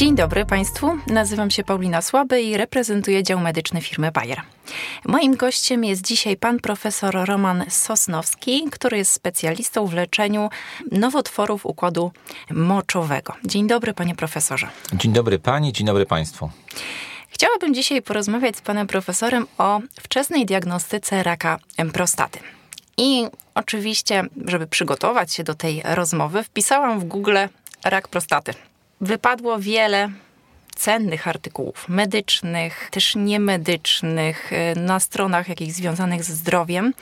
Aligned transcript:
Dzień 0.00 0.14
dobry 0.14 0.46
Państwu, 0.46 0.98
nazywam 1.06 1.50
się 1.50 1.64
Paulina 1.64 2.02
Słaby 2.02 2.42
i 2.42 2.56
reprezentuję 2.56 3.22
dział 3.22 3.40
medyczny 3.40 3.80
firmy 3.80 4.12
Bayer. 4.12 4.42
Moim 5.04 5.36
gościem 5.36 5.84
jest 5.84 6.02
dzisiaj 6.02 6.36
pan 6.36 6.60
profesor 6.60 7.14
Roman 7.26 7.64
Sosnowski, 7.68 8.64
który 8.70 8.96
jest 8.96 9.12
specjalistą 9.12 9.86
w 9.86 9.94
leczeniu 9.94 10.48
nowotworów 10.92 11.66
układu 11.66 12.12
moczowego. 12.50 13.34
Dzień 13.44 13.66
dobry 13.66 13.94
panie 13.94 14.14
profesorze. 14.14 14.68
Dzień 14.92 15.12
dobry 15.12 15.38
pani, 15.38 15.72
dzień 15.72 15.86
dobry 15.86 16.06
państwu. 16.06 16.50
Chciałabym 17.28 17.74
dzisiaj 17.74 18.02
porozmawiać 18.02 18.56
z 18.56 18.60
panem 18.60 18.86
profesorem 18.86 19.46
o 19.58 19.80
wczesnej 20.00 20.46
diagnostyce 20.46 21.22
raka 21.22 21.58
prostaty. 21.92 22.38
I 22.96 23.26
oczywiście, 23.54 24.24
żeby 24.46 24.66
przygotować 24.66 25.32
się 25.34 25.44
do 25.44 25.54
tej 25.54 25.82
rozmowy, 25.84 26.44
wpisałam 26.44 27.00
w 27.00 27.04
Google 27.04 27.36
rak 27.84 28.08
prostaty 28.08 28.54
wypadło 29.00 29.58
wiele 29.58 30.10
cennych 30.76 31.28
artykułów 31.28 31.88
medycznych, 31.88 32.88
też 32.90 33.14
niemedycznych, 33.14 34.52
y, 34.52 34.80
na 34.80 35.00
stronach 35.00 35.48
jakichś 35.48 35.72
związanych 35.72 36.24
ze 36.24 36.34
zdrowiem. 36.34 36.94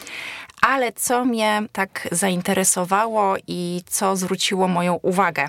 Ale 0.61 0.93
co 0.93 1.25
mnie 1.25 1.63
tak 1.73 2.09
zainteresowało 2.13 3.37
i 3.47 3.83
co 3.87 4.17
zwróciło 4.17 4.69
moją 4.69 4.95
uwagę 5.03 5.49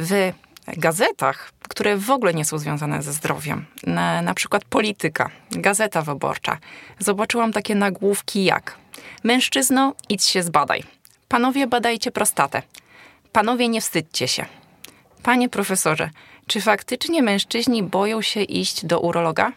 w 0.00 0.32
gazetach, 0.76 1.52
które 1.68 1.96
w 1.96 2.10
ogóle 2.10 2.34
nie 2.34 2.44
są 2.44 2.58
związane 2.58 3.02
ze 3.02 3.12
zdrowiem, 3.12 3.66
na, 3.86 4.22
na 4.22 4.34
przykład 4.34 4.64
Polityka, 4.64 5.30
Gazeta 5.50 6.02
Wyborcza, 6.02 6.58
zobaczyłam 6.98 7.52
takie 7.52 7.74
nagłówki 7.74 8.44
jak 8.44 8.78
Mężczyzno, 9.24 9.94
idź 10.08 10.24
się 10.24 10.42
zbadaj. 10.42 10.82
Panowie, 11.28 11.66
badajcie 11.66 12.10
prostatę. 12.10 12.62
Panowie, 13.32 13.68
nie 13.68 13.80
wstydźcie 13.80 14.28
się. 14.28 14.46
Panie 15.26 15.48
profesorze, 15.48 16.10
czy 16.46 16.60
faktycznie 16.60 17.22
mężczyźni 17.22 17.82
boją 17.82 18.22
się 18.22 18.42
iść 18.42 18.86
do 18.86 19.00
urologa? 19.00 19.52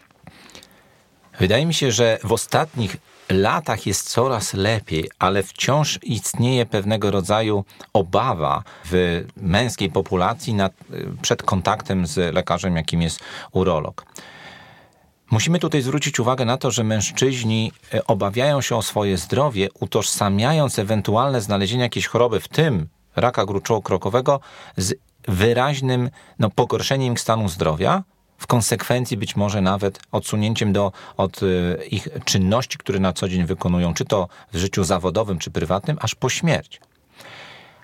Wydaje 1.38 1.66
mi 1.66 1.74
się, 1.74 1.92
że 1.92 2.18
w 2.24 2.32
ostatnich 2.32 2.96
latach 3.28 3.86
jest 3.86 4.08
coraz 4.08 4.54
lepiej, 4.54 5.10
ale 5.18 5.42
wciąż 5.42 5.98
istnieje 6.02 6.66
pewnego 6.66 7.10
rodzaju 7.10 7.64
obawa 7.92 8.62
w 8.84 9.24
męskiej 9.36 9.90
populacji 9.90 10.54
nad, 10.54 10.72
przed 11.22 11.42
kontaktem 11.42 12.06
z 12.06 12.34
lekarzem, 12.34 12.76
jakim 12.76 13.02
jest 13.02 13.20
urolog. 13.52 14.06
Musimy 15.30 15.58
tutaj 15.58 15.82
zwrócić 15.82 16.20
uwagę 16.20 16.44
na 16.44 16.56
to, 16.56 16.70
że 16.70 16.84
mężczyźni 16.84 17.72
e, 17.94 18.06
obawiają 18.06 18.60
się 18.60 18.76
o 18.76 18.82
swoje 18.82 19.16
zdrowie, 19.16 19.68
utożsamiając 19.80 20.78
ewentualne 20.78 21.40
znalezienie 21.40 21.82
jakiejś 21.82 22.06
choroby, 22.06 22.40
w 22.40 22.48
tym 22.48 22.88
raka 23.16 23.46
gruczołu 23.46 23.82
krokowego, 23.82 24.40
z 24.76 24.94
wyraźnym 25.28 26.10
no, 26.38 26.50
pogorszeniem 26.50 27.12
ich 27.12 27.20
stanu 27.20 27.48
zdrowia, 27.48 28.02
w 28.38 28.46
konsekwencji 28.46 29.16
być 29.16 29.36
może 29.36 29.60
nawet 29.60 30.00
odsunięciem 30.12 30.72
do, 30.72 30.92
od 31.16 31.42
y, 31.42 31.78
ich 31.90 32.08
czynności, 32.24 32.78
które 32.78 33.00
na 33.00 33.12
co 33.12 33.28
dzień 33.28 33.44
wykonują, 33.44 33.94
czy 33.94 34.04
to 34.04 34.28
w 34.52 34.56
życiu 34.56 34.84
zawodowym, 34.84 35.38
czy 35.38 35.50
prywatnym, 35.50 35.96
aż 36.00 36.14
po 36.14 36.28
śmierć. 36.28 36.80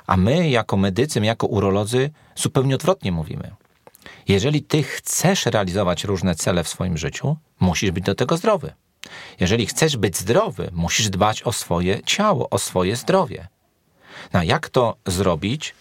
A 0.06 0.16
my, 0.16 0.48
jako 0.50 0.76
medycy, 0.76 1.20
jako 1.20 1.46
urolodzy, 1.46 2.10
zupełnie 2.36 2.74
odwrotnie 2.74 3.12
mówimy. 3.12 3.50
Jeżeli 4.28 4.62
ty 4.62 4.82
chcesz 4.82 5.46
realizować 5.46 6.04
różne 6.04 6.34
cele 6.34 6.64
w 6.64 6.68
swoim 6.68 6.98
życiu, 6.98 7.36
musisz 7.60 7.90
być 7.90 8.04
do 8.04 8.14
tego 8.14 8.36
zdrowy. 8.36 8.72
Jeżeli 9.40 9.66
chcesz 9.66 9.96
być 9.96 10.16
zdrowy, 10.16 10.70
musisz 10.72 11.08
dbać 11.10 11.42
o 11.42 11.52
swoje 11.52 12.02
ciało, 12.02 12.50
o 12.50 12.58
swoje 12.58 12.96
zdrowie. 12.96 13.48
No, 14.32 14.42
jak 14.42 14.68
to 14.68 14.96
zrobić? 15.06 15.74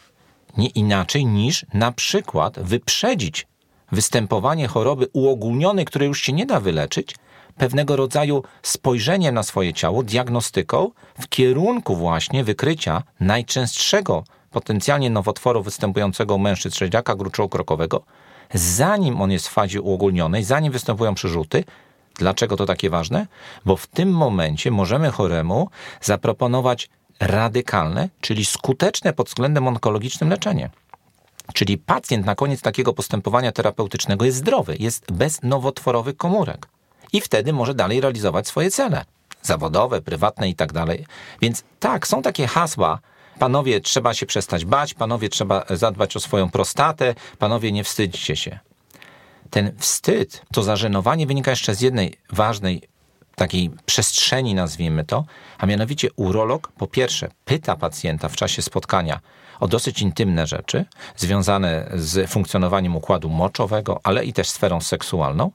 Nie 0.58 0.67
inaczej 0.67 1.25
niż 1.25 1.66
na 1.73 1.92
przykład 1.92 2.59
wyprzedzić 2.59 3.48
występowanie 3.92 4.68
choroby 4.68 5.07
uogólnionej, 5.13 5.85
której 5.85 6.07
już 6.07 6.22
się 6.22 6.34
nie 6.34 6.46
da 6.46 6.59
wyleczyć, 6.59 7.16
pewnego 7.57 7.96
rodzaju 7.96 8.44
spojrzeniem 8.63 9.35
na 9.35 9.44
swoje 9.44 9.74
ciało, 9.74 10.03
diagnostyką 10.03 10.91
w 11.19 11.28
kierunku 11.29 11.96
właśnie 11.96 12.44
wykrycia 12.44 13.03
najczęstszego 13.19 14.24
potencjalnie 14.52 15.09
nowotworu 15.09 15.63
występującego 15.63 16.35
u 16.35 16.40
mężczyzn 16.40 16.75
śledziaka 16.75 17.16
gruczoło-krokowego, 17.16 18.02
zanim 18.53 19.22
on 19.22 19.31
jest 19.31 19.47
w 19.47 19.52
fazie 19.52 19.81
uogólnionej, 19.81 20.44
zanim 20.44 20.72
występują 20.72 21.16
przerzuty. 21.16 21.63
Dlaczego 22.16 22.58
to 22.58 22.66
takie 22.66 22.90
ważne? 22.90 23.28
Bo 23.66 23.75
w 23.75 23.88
tym 23.88 24.09
momencie 24.09 24.72
możemy 24.72 25.12
choremu 25.12 25.69
zaproponować 26.02 26.90
radykalne, 27.20 28.09
czyli 28.22 28.46
skuteczne 28.46 29.14
pod 29.14 29.28
względem 29.28 29.68
onkologicznym 29.68 30.30
leczenie. 30.30 30.70
Czyli 31.53 31.78
pacjent 31.78 32.26
na 32.26 32.36
koniec 32.36 32.62
takiego 32.62 32.94
postępowania 32.94 33.52
terapeutycznego 33.52 34.26
jest 34.26 34.38
zdrowy, 34.38 34.76
jest 34.80 35.12
bez 35.12 35.44
nowotworowych 35.44 36.18
komórek 36.18 36.68
i 37.14 37.22
wtedy 37.22 37.53
może 37.53 37.74
dalej 37.74 38.02
realizować 38.02 38.48
swoje 38.48 38.72
cele 38.72 39.06
zawodowe, 39.46 40.02
prywatne 40.02 40.50
i 40.50 40.56
tak 40.56 40.74
dalej. 40.74 41.06
Więc 41.42 41.64
tak, 41.80 42.08
są 42.08 42.22
takie 42.22 42.48
hasła. 42.48 43.00
Panowie, 43.40 43.82
trzeba 43.82 44.14
się 44.14 44.26
przestać 44.26 44.66
bać, 44.66 44.94
panowie, 44.94 45.30
trzeba 45.30 45.66
zadbać 45.70 46.16
o 46.16 46.20
swoją 46.20 46.50
prostatę, 46.50 47.16
panowie, 47.40 47.72
nie 47.72 47.84
wstydźcie 47.84 48.36
się. 48.36 48.59
Ten 49.50 49.72
wstyd, 49.78 50.42
to 50.53 50.64
zażenowanie 50.64 51.28
wynika 51.28 51.52
jeszcze 51.52 51.76
z 51.76 51.82
jednej 51.82 52.18
ważnej 52.32 52.82
takiej 53.35 53.72
przestrzeni, 53.85 54.56
nazwijmy 54.56 55.03
to, 55.03 55.25
a 55.57 55.66
mianowicie 55.66 56.09
urolog 56.16 56.72
po 56.78 56.88
pierwsze 56.88 57.29
pyta 57.46 57.75
pacjenta 57.75 58.29
w 58.29 58.35
czasie 58.35 58.62
spotkania 58.62 59.19
o 59.59 59.68
dosyć 59.68 60.01
intymne 60.01 60.47
rzeczy 60.47 60.85
związane 61.16 61.91
z 61.94 62.29
funkcjonowaniem 62.29 62.96
układu 62.96 63.29
moczowego, 63.29 64.00
ale 64.03 64.25
i 64.25 64.34
też 64.34 64.50
sferą 64.50 64.81
seksualną, 64.81 65.51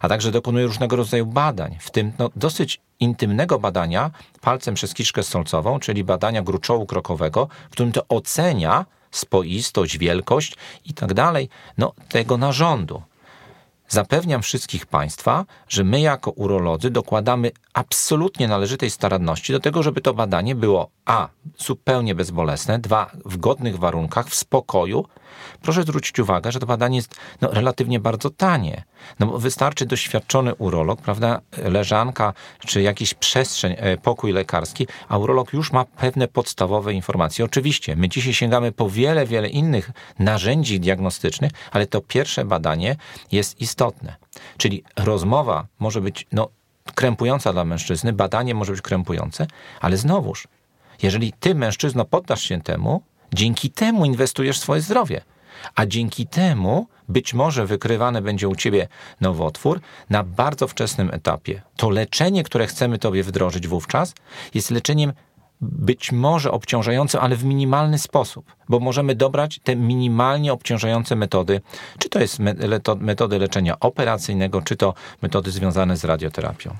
a 0.00 0.08
także 0.08 0.30
dokonuje 0.30 0.66
różnego 0.66 0.96
rodzaju 0.96 1.26
badań, 1.26 1.76
w 1.80 1.90
tym 1.90 2.12
no, 2.18 2.30
dosyć 2.36 2.80
intymnego 3.00 3.58
badania 3.58 4.10
palcem 4.40 4.74
przez 4.74 4.94
kiszkę 4.94 5.22
stolcową, 5.22 5.78
czyli 5.78 6.04
badania 6.04 6.42
gruczołu 6.42 6.86
krokowego, 6.86 7.48
w 7.68 7.72
którym 7.72 7.92
to 7.92 8.08
ocenia 8.08 8.86
spoistość, 9.10 9.98
wielkość 9.98 10.56
i 10.84 10.94
tak 10.94 11.14
dalej, 11.14 11.48
no, 11.78 11.92
tego 12.08 12.38
narządu. 12.38 13.02
Zapewniam 13.92 14.42
wszystkich 14.42 14.86
Państwa, 14.86 15.44
że 15.68 15.84
my 15.84 16.00
jako 16.00 16.30
urolodzy 16.30 16.90
dokładamy 16.90 17.50
absolutnie 17.72 18.48
należytej 18.48 18.90
staranności 18.90 19.52
do 19.52 19.60
tego, 19.60 19.82
żeby 19.82 20.00
to 20.00 20.14
badanie 20.14 20.54
było 20.54 20.90
a. 21.04 21.28
zupełnie 21.58 22.14
bezbolesne, 22.14 22.78
dwa. 22.78 23.10
w 23.24 23.36
godnych 23.36 23.78
warunkach, 23.78 24.28
w 24.28 24.34
spokoju. 24.34 25.04
Proszę 25.62 25.82
zwrócić 25.82 26.18
uwagę, 26.18 26.52
że 26.52 26.60
to 26.60 26.66
badanie 26.66 26.96
jest 26.96 27.14
no, 27.40 27.50
relatywnie 27.50 28.00
bardzo 28.00 28.30
tanie. 28.30 28.84
No 29.18 29.26
bo 29.26 29.38
wystarczy 29.38 29.86
doświadczony 29.86 30.54
urolog, 30.54 31.02
prawda, 31.02 31.40
leżanka 31.64 32.32
czy 32.66 32.82
jakiś 32.82 33.14
przestrzeń, 33.14 33.74
e, 33.78 33.96
pokój 33.96 34.32
lekarski, 34.32 34.86
a 35.08 35.18
urolog 35.18 35.52
już 35.52 35.72
ma 35.72 35.84
pewne 35.84 36.28
podstawowe 36.28 36.92
informacje. 36.92 37.44
Oczywiście, 37.44 37.96
my 37.96 38.08
dzisiaj 38.08 38.34
sięgamy 38.34 38.72
po 38.72 38.90
wiele, 38.90 39.26
wiele 39.26 39.48
innych 39.48 39.90
narzędzi 40.18 40.80
diagnostycznych, 40.80 41.52
ale 41.70 41.86
to 41.86 42.00
pierwsze 42.00 42.44
badanie 42.44 42.96
jest 43.32 43.60
istotne. 43.60 44.16
Czyli 44.56 44.84
rozmowa 44.96 45.66
może 45.78 46.00
być 46.00 46.26
no, 46.32 46.48
krępująca 46.94 47.52
dla 47.52 47.64
mężczyzny, 47.64 48.12
badanie 48.12 48.54
może 48.54 48.72
być 48.72 48.82
krępujące, 48.82 49.46
ale 49.80 49.96
znowuż, 49.96 50.48
jeżeli 51.02 51.32
ty, 51.32 51.54
mężczyzno, 51.54 52.04
poddasz 52.04 52.42
się 52.42 52.60
temu, 52.60 53.02
dzięki 53.34 53.70
temu 53.70 54.04
inwestujesz 54.04 54.58
swoje 54.58 54.80
zdrowie. 54.80 55.20
A 55.74 55.86
dzięki 55.86 56.26
temu 56.26 56.86
być 57.08 57.34
może 57.34 57.66
wykrywany 57.66 58.22
będzie 58.22 58.48
u 58.48 58.56
ciebie 58.56 58.88
nowotwór 59.20 59.80
na 60.10 60.24
bardzo 60.24 60.68
wczesnym 60.68 61.10
etapie. 61.12 61.62
To 61.76 61.90
leczenie, 61.90 62.44
które 62.44 62.66
chcemy 62.66 62.98
tobie 62.98 63.22
wdrożyć 63.22 63.68
wówczas, 63.68 64.14
jest 64.54 64.70
leczeniem 64.70 65.12
być 65.60 66.12
może 66.12 66.50
obciążającym, 66.50 67.20
ale 67.20 67.36
w 67.36 67.44
minimalny 67.44 67.98
sposób, 67.98 68.56
bo 68.68 68.80
możemy 68.80 69.14
dobrać 69.14 69.60
te 69.64 69.76
minimalnie 69.76 70.52
obciążające 70.52 71.16
metody, 71.16 71.60
czy 71.98 72.08
to 72.08 72.20
jest 72.20 72.38
metody 72.96 73.38
leczenia 73.38 73.80
operacyjnego, 73.80 74.62
czy 74.62 74.76
to 74.76 74.94
metody 75.22 75.50
związane 75.50 75.96
z 75.96 76.04
radioterapią. 76.04 76.76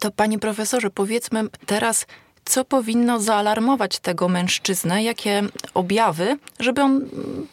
To 0.00 0.10
panie 0.10 0.38
profesorze, 0.38 0.90
powiedzmy 0.90 1.44
teraz, 1.66 2.06
co 2.50 2.64
powinno 2.64 3.20
zaalarmować 3.20 3.98
tego 3.98 4.28
mężczyznę, 4.28 5.02
jakie 5.02 5.42
objawy, 5.74 6.38
żeby 6.60 6.82
on 6.82 7.08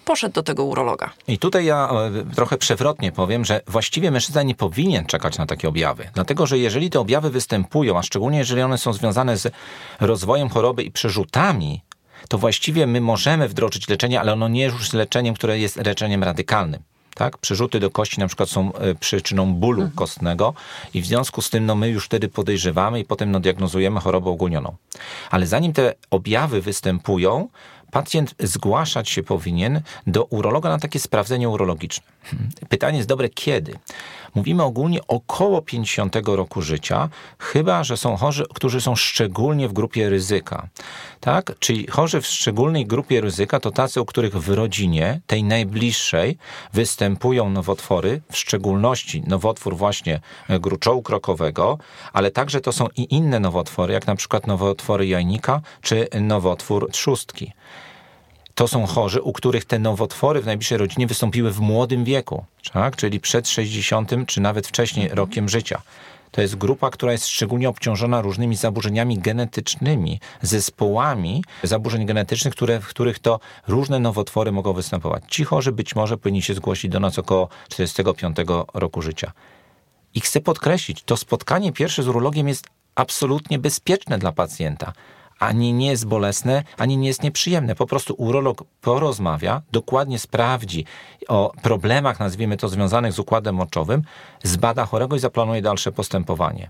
poszedł 0.05 0.33
do 0.33 0.43
tego 0.43 0.65
urologa. 0.65 1.09
I 1.27 1.39
tutaj 1.39 1.65
ja 1.65 1.89
e, 2.29 2.35
trochę 2.35 2.57
przewrotnie 2.57 3.11
powiem, 3.11 3.45
że 3.45 3.61
właściwie 3.67 4.11
mężczyzna 4.11 4.43
nie 4.43 4.55
powinien 4.55 5.05
czekać 5.05 5.37
na 5.37 5.45
takie 5.45 5.69
objawy. 5.69 6.09
Dlatego, 6.13 6.47
że 6.47 6.57
jeżeli 6.57 6.89
te 6.89 6.99
objawy 6.99 7.29
występują, 7.29 7.97
a 7.97 8.03
szczególnie 8.03 8.37
jeżeli 8.37 8.61
one 8.61 8.77
są 8.77 8.93
związane 8.93 9.37
z 9.37 9.53
rozwojem 9.99 10.49
choroby 10.49 10.83
i 10.83 10.91
przerzutami, 10.91 11.81
to 12.29 12.37
właściwie 12.37 12.87
my 12.87 13.01
możemy 13.01 13.47
wdrożyć 13.47 13.87
leczenie, 13.87 14.19
ale 14.19 14.33
ono 14.33 14.47
nie 14.47 14.61
jest 14.61 14.77
już 14.77 14.93
leczeniem, 14.93 15.35
które 15.35 15.59
jest 15.59 15.75
leczeniem 15.75 16.23
radykalnym 16.23 16.83
tak? 17.17 17.37
Przerzuty 17.37 17.79
do 17.79 17.89
kości 17.89 18.19
na 18.19 18.27
przykład 18.27 18.49
są 18.49 18.73
e, 18.73 18.95
przyczyną 18.95 19.53
bólu 19.53 19.81
mhm. 19.81 19.97
kostnego 19.97 20.53
i 20.93 21.01
w 21.01 21.05
związku 21.05 21.41
z 21.41 21.49
tym 21.49 21.65
no, 21.65 21.75
my 21.75 21.89
już 21.89 22.05
wtedy 22.05 22.27
podejrzewamy 22.27 22.99
i 22.99 23.05
potem 23.05 23.31
no, 23.31 23.39
diagnozujemy 23.39 23.99
chorobę 23.99 24.29
ogólnioną. 24.29 24.75
Ale 25.29 25.47
zanim 25.47 25.73
te 25.73 25.93
objawy 26.09 26.61
występują, 26.61 27.47
pacjent 27.97 28.35
zgłaszać 28.39 29.09
się 29.09 29.23
powinien 29.23 29.81
do 30.07 30.23
urologa 30.23 30.69
na 30.69 30.79
takie 30.79 30.99
sprawdzenie 30.99 31.49
urologiczne. 31.49 32.05
Pytanie 32.69 32.97
jest 32.97 33.09
dobre 33.09 33.29
kiedy? 33.29 33.79
Mówimy 34.35 34.63
ogólnie 34.63 34.99
około 35.07 35.61
50 35.61 36.15
roku 36.25 36.61
życia, 36.61 37.09
chyba 37.39 37.83
że 37.83 37.97
są 37.97 38.17
chorzy, 38.17 38.45
którzy 38.53 38.81
są 38.81 38.95
szczególnie 38.95 39.67
w 39.67 39.73
grupie 39.73 40.09
ryzyka. 40.09 40.67
Tak? 41.19 41.51
Czyli 41.59 41.87
chorzy 41.87 42.21
w 42.21 42.27
szczególnej 42.27 42.85
grupie 42.85 43.21
ryzyka 43.21 43.59
to 43.59 43.71
tacy, 43.71 44.01
u 44.01 44.05
których 44.05 44.33
w 44.33 44.49
rodzinie, 44.49 45.19
tej 45.27 45.43
najbliższej, 45.43 46.37
występują 46.73 47.49
nowotwory, 47.49 48.21
w 48.31 48.37
szczególności 48.37 49.23
nowotwór 49.27 49.77
właśnie 49.77 50.19
gruczołu 50.49 51.01
krokowego, 51.01 51.77
ale 52.13 52.31
także 52.31 52.61
to 52.61 52.71
są 52.71 52.87
i 52.97 53.15
inne 53.15 53.39
nowotwory, 53.39 53.93
jak 53.93 54.07
na 54.07 54.15
przykład 54.15 54.47
nowotwory 54.47 55.07
jajnika 55.07 55.61
czy 55.81 56.07
nowotwór 56.21 56.91
trzustki 56.91 57.53
to 58.57 58.67
są 58.67 58.85
chorzy, 58.85 59.21
u 59.21 59.33
których 59.33 59.65
te 59.65 59.79
nowotwory 59.79 60.41
w 60.41 60.45
najbliższej 60.45 60.77
rodzinie 60.77 61.07
wystąpiły 61.07 61.51
w 61.51 61.59
młodym 61.59 62.03
wieku, 62.03 62.45
tak? 62.73 62.95
czyli 62.95 63.19
przed 63.19 63.49
60 63.49 64.11
czy 64.27 64.41
nawet 64.41 64.67
wcześniej 64.67 65.05
mhm. 65.05 65.17
rokiem 65.17 65.49
życia. 65.49 65.81
To 66.31 66.41
jest 66.41 66.55
grupa, 66.55 66.89
która 66.89 67.11
jest 67.11 67.27
szczególnie 67.27 67.69
obciążona 67.69 68.21
różnymi 68.21 68.55
zaburzeniami 68.55 69.19
genetycznymi, 69.19 70.19
zespołami 70.41 71.43
zaburzeń 71.63 72.05
genetycznych, 72.05 72.53
które, 72.53 72.79
w 72.79 72.87
których 72.87 73.19
to 73.19 73.39
różne 73.67 73.99
nowotwory 73.99 74.51
mogą 74.51 74.73
występować. 74.73 75.23
Ci 75.27 75.43
chorzy 75.43 75.71
być 75.71 75.95
może 75.95 76.17
powinni 76.17 76.41
się 76.41 76.53
zgłosić 76.53 76.91
do 76.91 76.99
nas 76.99 77.19
około 77.19 77.49
45 77.69 78.37
roku 78.73 79.01
życia. 79.01 79.31
I 80.13 80.19
chcę 80.19 80.41
podkreślić, 80.41 81.03
to 81.03 81.17
spotkanie 81.17 81.71
pierwsze 81.71 82.03
z 82.03 82.07
urologiem 82.07 82.47
jest 82.47 82.67
absolutnie 82.95 83.59
bezpieczne 83.59 84.17
dla 84.17 84.31
pacjenta 84.31 84.93
ani 85.39 85.73
nie 85.73 85.87
jest 85.87 86.07
bolesne, 86.07 86.63
ani 86.77 86.97
nie 86.97 87.07
jest 87.07 87.23
nieprzyjemne. 87.23 87.75
Po 87.75 87.85
prostu 87.85 88.15
urolog 88.17 88.63
porozmawia, 88.81 89.61
dokładnie 89.71 90.19
sprawdzi 90.19 90.85
o 91.27 91.51
problemach, 91.61 92.19
nazwijmy 92.19 92.57
to, 92.57 92.69
związanych 92.69 93.13
z 93.13 93.19
układem 93.19 93.55
moczowym, 93.55 94.01
zbada 94.43 94.85
chorego 94.85 95.15
i 95.15 95.19
zaplanuje 95.19 95.61
dalsze 95.61 95.91
postępowanie. 95.91 96.69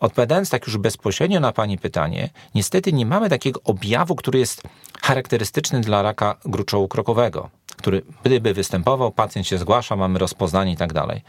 Odpowiadając 0.00 0.50
tak 0.50 0.66
już 0.66 0.78
bezpośrednio 0.78 1.40
na 1.40 1.52
Pani 1.52 1.78
pytanie, 1.78 2.30
niestety 2.54 2.92
nie 2.92 3.06
mamy 3.06 3.30
takiego 3.30 3.60
objawu, 3.64 4.14
który 4.14 4.38
jest 4.38 4.62
charakterystyczny 5.02 5.80
dla 5.80 6.02
raka 6.02 6.36
gruczołu 6.44 6.88
krokowego, 6.88 7.50
który 7.76 8.02
gdyby 8.24 8.54
występował, 8.54 9.12
pacjent 9.12 9.46
się 9.46 9.58
zgłasza, 9.58 9.96
mamy 9.96 10.18
rozpoznanie 10.18 10.72
i 10.72 10.76
tak 10.76 10.92
dalej. 10.92 11.22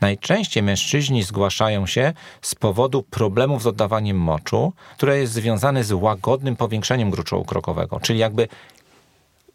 Najczęściej 0.00 0.62
mężczyźni 0.62 1.22
zgłaszają 1.22 1.86
się 1.86 2.12
z 2.42 2.54
powodu 2.54 3.02
problemów 3.02 3.62
z 3.62 3.66
oddawaniem 3.66 4.16
moczu, 4.16 4.72
które 4.96 5.18
jest 5.18 5.32
związane 5.32 5.84
z 5.84 5.92
łagodnym 5.92 6.56
powiększeniem 6.56 7.10
gruczołu 7.10 7.44
krokowego, 7.44 8.00
czyli 8.00 8.18
jakby 8.18 8.48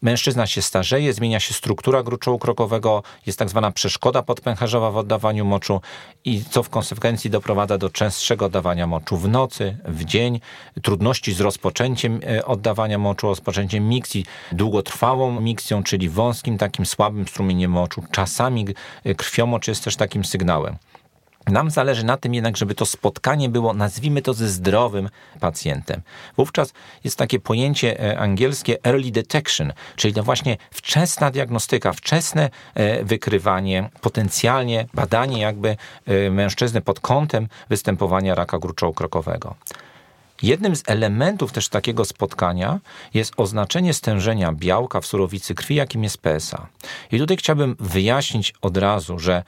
mężczyzna 0.02 0.46
się 0.46 0.62
starzeje, 0.62 1.12
zmienia 1.12 1.40
się 1.40 1.54
struktura 1.54 2.02
gruczołu 2.02 2.38
krokowego, 2.38 3.02
jest 3.26 3.38
tak 3.38 3.48
zwana 3.48 3.70
przeszkoda 3.70 4.22
podpęcherzowa 4.22 4.90
w 4.90 4.96
oddawaniu 4.96 5.44
moczu 5.44 5.80
i 6.24 6.44
co 6.50 6.62
w 6.62 6.68
konsekwencji 6.68 7.30
doprowadza 7.30 7.78
do 7.78 7.90
częstszego 7.90 8.44
oddawania 8.46 8.86
moczu 8.86 9.16
w 9.16 9.28
nocy, 9.28 9.76
w 9.84 10.04
dzień, 10.04 10.40
trudności 10.82 11.32
z 11.32 11.40
rozpoczęciem 11.40 12.20
e, 12.26 12.44
oddawania 12.44 12.98
moczu, 12.98 13.26
rozpoczęciem 13.26 13.88
miksji, 13.88 14.26
długotrwałą 14.52 15.40
miksją, 15.40 15.82
czyli 15.82 16.08
wąskim, 16.08 16.58
takim 16.58 16.86
słabym 16.86 17.28
strumieniem 17.28 17.70
moczu. 17.70 18.02
Czasami 18.10 18.66
e, 19.04 19.14
krwiomocz 19.14 19.68
jest 19.68 19.84
też 19.84 19.96
takim 19.96 20.24
sygnałem. 20.24 20.76
Nam 21.48 21.70
zależy 21.70 22.04
na 22.04 22.16
tym 22.16 22.34
jednak, 22.34 22.56
żeby 22.56 22.74
to 22.74 22.86
spotkanie 22.86 23.48
było, 23.48 23.74
nazwijmy 23.74 24.22
to, 24.22 24.34
ze 24.34 24.48
zdrowym 24.48 25.08
pacjentem. 25.40 26.02
Wówczas 26.36 26.72
jest 27.04 27.18
takie 27.18 27.40
pojęcie 27.40 28.00
e, 28.00 28.18
angielskie 28.18 28.84
early 28.84 29.10
detection, 29.10 29.72
czyli 29.96 30.14
to 30.14 30.22
właśnie 30.22 30.56
wczesna 30.70 31.30
diagnostyka, 31.30 31.92
wczesne 31.92 32.50
e, 32.74 33.04
wykrywanie, 33.04 33.90
potencjalnie 34.00 34.86
badanie 34.94 35.40
jakby 35.40 35.76
e, 36.06 36.30
mężczyzny 36.30 36.80
pod 36.80 37.00
kątem 37.00 37.48
występowania 37.68 38.34
raka 38.34 38.58
gruczołu 38.58 38.92
krokowego. 38.92 39.54
Jednym 40.42 40.76
z 40.76 40.82
elementów 40.86 41.52
też 41.52 41.68
takiego 41.68 42.04
spotkania 42.04 42.78
jest 43.14 43.32
oznaczenie 43.36 43.94
stężenia 43.94 44.52
białka 44.52 45.00
w 45.00 45.06
surowicy 45.06 45.54
krwi, 45.54 45.74
jakim 45.74 46.02
jest 46.02 46.18
PSA. 46.18 46.66
I 47.12 47.18
tutaj 47.18 47.36
chciałbym 47.36 47.76
wyjaśnić 47.80 48.54
od 48.60 48.76
razu, 48.76 49.18
że 49.18 49.42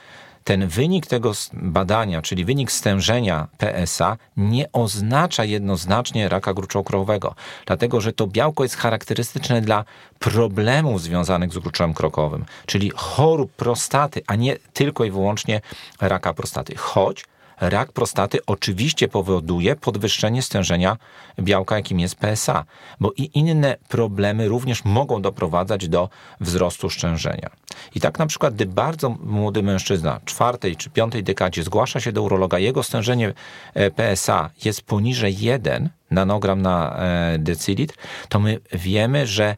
ten 0.44 0.68
wynik 0.68 1.06
tego 1.06 1.32
badania, 1.52 2.22
czyli 2.22 2.44
wynik 2.44 2.72
stężenia 2.72 3.48
PSA, 3.58 4.16
nie 4.36 4.72
oznacza 4.72 5.44
jednoznacznie 5.44 6.28
raka 6.28 6.54
gruczołkrowego, 6.54 7.34
dlatego 7.66 8.00
że 8.00 8.12
to 8.12 8.26
białko 8.26 8.62
jest 8.62 8.76
charakterystyczne 8.76 9.60
dla 9.60 9.84
problemów 10.18 11.02
związanych 11.02 11.52
z 11.52 11.58
gruczołem 11.58 11.94
krokowym, 11.94 12.44
czyli 12.66 12.90
chorób 12.94 13.52
prostaty, 13.52 14.22
a 14.26 14.34
nie 14.34 14.56
tylko 14.72 15.04
i 15.04 15.10
wyłącznie 15.10 15.60
raka 16.00 16.34
prostaty. 16.34 16.76
Choć 16.76 17.24
rak 17.60 17.92
prostaty 17.92 18.38
oczywiście 18.46 19.08
powoduje 19.08 19.76
podwyższenie 19.76 20.42
stężenia 20.42 20.96
białka, 21.38 21.76
jakim 21.76 22.00
jest 22.00 22.16
PSA, 22.16 22.64
bo 23.00 23.12
i 23.16 23.30
inne 23.38 23.76
problemy 23.88 24.48
również 24.48 24.84
mogą 24.84 25.22
doprowadzać 25.22 25.88
do 25.88 26.08
wzrostu 26.40 26.90
stężenia. 26.90 27.50
I 27.94 28.00
tak 28.00 28.18
na 28.18 28.26
przykład, 28.26 28.54
gdy 28.54 28.66
bardzo 28.66 29.10
młody 29.10 29.62
mężczyzna, 29.62 30.20
czwartej 30.24 30.76
czy 30.76 30.90
piątej 30.90 31.24
dekadzie 31.24 31.62
zgłasza 31.62 32.00
się 32.00 32.12
do 32.12 32.22
urologa, 32.22 32.58
jego 32.58 32.82
stężenie 32.82 33.32
e, 33.74 33.90
PSA 33.90 34.50
jest 34.64 34.82
poniżej 34.82 35.38
1 35.38 35.88
nanogram 36.10 36.62
na 36.62 36.96
e, 36.96 37.38
decylitr, 37.38 37.94
to 38.28 38.40
my 38.40 38.60
wiemy, 38.72 39.26
że 39.26 39.56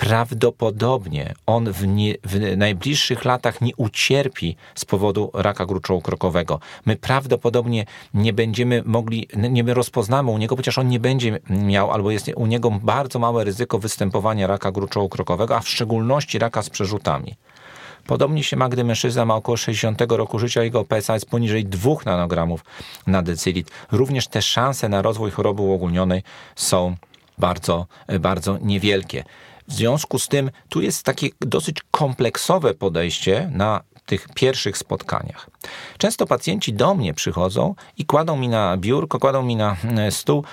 prawdopodobnie 0.00 1.34
on 1.46 1.72
w, 1.72 1.86
nie, 1.86 2.14
w, 2.24 2.56
najbliższych 2.56 3.24
latach 3.24 3.60
nie 3.60 3.76
ucierpi 3.76 4.56
z 4.74 4.84
powodu 4.84 5.30
raka 5.34 5.66
gruczołu 5.66 6.00
krokowego. 6.00 6.60
My 6.86 6.96
prawdopodobnie 6.96 7.84
nie 8.14 8.32
będziemy 8.32 8.82
mogli, 8.86 9.28
nie 9.36 9.74
rozpoznamy 9.74 10.30
u 10.30 10.38
niego, 10.38 10.56
chociaż 10.56 10.78
on 10.78 10.88
nie 10.88 11.00
będzie 11.00 11.38
miał, 11.50 11.90
albo 11.90 12.10
jest 12.10 12.30
u 12.36 12.46
niego 12.46 12.70
bardzo 12.70 13.18
małe 13.18 13.44
ryzyko 13.44 13.78
występowania 13.78 14.46
raka 14.46 14.72
gruczołu 14.72 15.08
krokowego, 15.08 15.56
a 15.56 15.60
w 15.60 15.68
szczególności 15.68 16.38
raka 16.38 16.62
z 16.62 16.70
przerzutami. 16.70 17.34
Podobnie 18.06 18.44
się 18.44 18.56
ma, 18.56 18.68
gdy 18.68 18.84
mężczyzna 18.84 19.24
ma 19.24 19.34
około 19.34 19.56
60 19.56 20.00
roku 20.08 20.38
życia, 20.38 20.62
jego 20.62 20.84
PSA 20.84 21.14
jest 21.14 21.26
poniżej 21.26 21.64
2 21.64 21.90
nanogramów 22.06 22.64
na 23.06 23.22
decylitr. 23.22 23.72
Również 23.92 24.28
te 24.28 24.42
szanse 24.42 24.88
na 24.88 25.02
rozwój 25.02 25.30
choroby 25.30 25.62
uogólnionej 25.62 26.22
są 26.56 26.96
bardzo, 27.38 27.86
bardzo 28.20 28.58
niewielkie. 28.62 29.24
W 29.70 29.72
związku 29.72 30.18
z 30.18 30.28
tym 30.28 30.50
tu 30.68 30.80
jest 30.80 31.02
takie 31.02 31.28
dosyć 31.40 31.76
kompleksowe 31.90 32.74
podejście 32.74 33.50
na 33.54 33.80
tych 34.06 34.28
pierwszych 34.34 34.78
spotkaniach. 34.78 35.50
Często 35.98 36.26
pacjenci 36.26 36.72
do 36.72 36.94
mnie 36.94 37.14
przychodzą 37.14 37.74
i 37.98 38.04
kładą 38.04 38.36
mi 38.36 38.48
na 38.48 38.76
biurko, 38.76 39.18
kładą 39.18 39.42
mi 39.42 39.56
na 39.56 39.76
e, 39.98 40.10
stół 40.10 40.44